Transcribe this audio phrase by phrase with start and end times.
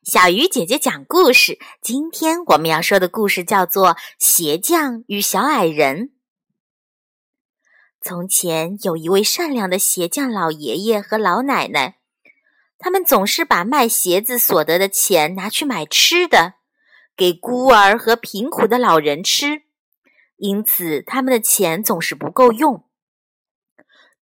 [0.00, 1.60] 小鱼姐姐讲故事。
[1.80, 5.96] 今天我们要说的故事叫做《鞋匠与小矮人》。
[8.00, 11.98] 从前有一位善良的鞋匠老爷爷和老奶奶，
[12.78, 16.54] 他们总是把卖鞋子所得的钱拿去买吃的，
[17.16, 19.62] 给孤儿和贫苦的老人吃，
[20.36, 22.84] 因此他们的钱总是不够用。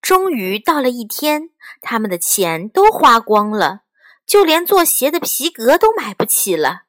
[0.03, 1.51] 终于到了一天，
[1.81, 3.85] 他们的钱都花光了。
[4.31, 6.83] 就连做鞋的皮革都买不起了。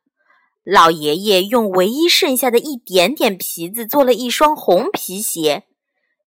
[0.64, 5.64] 老爷爷用唯一剩下的一点点皮子做了一双红皮鞋。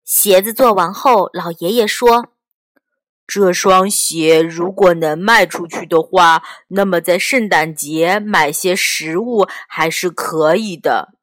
[0.04, 2.30] 鞋子做完后，老爷爷说
[3.28, 11.14] ：“这双鞋如果能卖出去的话，那么在圣诞节买些食物还是可以的。”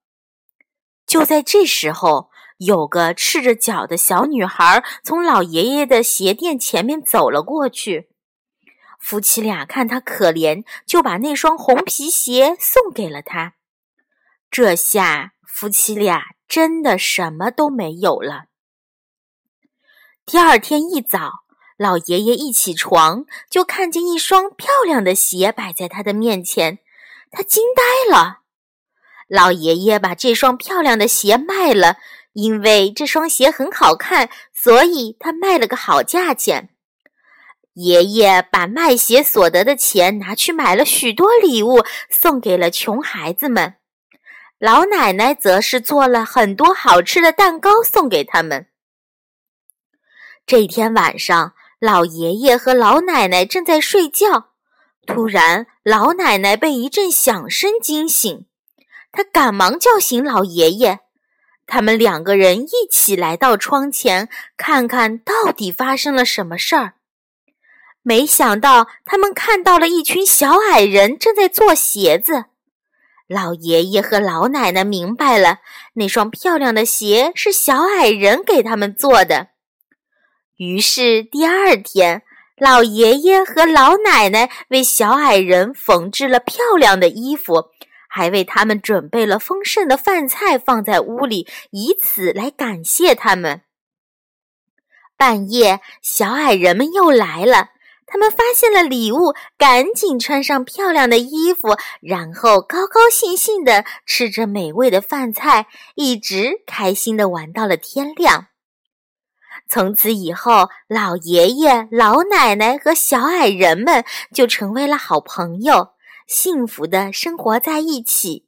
[1.05, 8.10] 就在这时候，有个赤着脚的小女孩从老爷爷的鞋店前面走了过去。
[9.01, 13.55] 夫妻俩看他可怜，就把那双红皮鞋送给了他。
[14.49, 18.45] 这下夫妻俩真的什么都没有了。
[20.25, 21.31] 第二天一早，
[21.77, 26.79] 老爷爷一起床就看见一双漂亮的鞋摆在他的面前，
[27.31, 28.41] 他惊呆了。
[29.27, 31.97] 老爷爷把这双漂亮的鞋卖了，
[32.33, 36.70] 因为这双鞋很好看，所以他卖了个好价钱。
[37.73, 43.75] 爷爷把卖鞋所得的钱拿去买了许多礼物，送给了穷孩子们。
[44.59, 48.67] 老奶奶则是做了很多好吃的蛋糕送给他们。
[50.45, 54.51] 这天晚上，老爷爷和老奶奶正在睡觉，
[55.07, 58.45] 突然，老奶奶被一阵响声惊醒，
[59.11, 60.99] 她赶忙叫醒老爷爷。
[61.65, 64.27] 他们两个人一起来到窗前，
[64.57, 66.95] 看看到底发生了什么事儿。
[68.03, 72.45] 没想到，他们看到了一群小矮人正在做鞋子。
[73.27, 75.59] 老爷爷和老奶奶明白了，
[75.93, 79.49] 那双漂亮的鞋是小矮人给他们做的。
[80.57, 82.23] 于是第二天，
[82.57, 87.69] 老爷爷和老奶奶为小矮人缝制了漂亮的衣服，
[88.09, 93.61] 还为他们准备了丰盛的饭菜放在屋里，以此来感谢他们。
[95.15, 97.69] 半夜，小矮人们又来了。
[98.11, 108.47] 他们发现了礼物，赶紧穿上漂亮的衣服，然后高高兴兴地吃着美味的饭菜，一直开心地玩到了天亮。
[109.69, 115.91] 从此以后，老爷爷、老奶奶和小矮人们就成为了好朋友，
[116.27, 118.45] 幸福地生活在一起。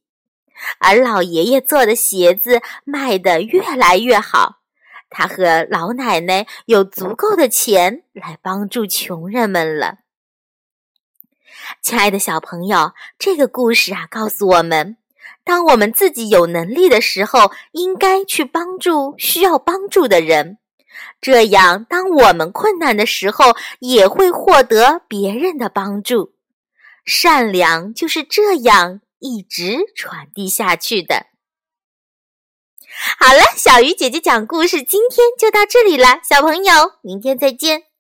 [0.80, 4.63] 而老爷爷做的鞋子卖得越来越好。
[5.14, 10.00] 他和老奶奶有足够的钱来帮助穷人们了。
[11.82, 14.98] 亲爱的小朋友，这个故事啊，告诉我们：
[15.46, 20.58] 当我们自己有能力的时候，应该去帮助需要帮助的人。
[21.22, 26.34] 这样，当我们困难的时候，也会获得别人的帮助。
[27.06, 31.28] 善良就是这样一直传递下去的。
[33.26, 37.93] 好了，小鱼姐姐讲故事，今天就到这里了，小朋友，明天再见。